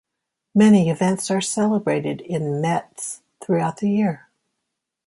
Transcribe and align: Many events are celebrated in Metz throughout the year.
Many 0.55 0.89
events 0.89 1.29
are 1.29 1.41
celebrated 1.41 2.21
in 2.21 2.59
Metz 2.59 3.21
throughout 3.39 3.77
the 3.77 3.89
year. 3.91 4.29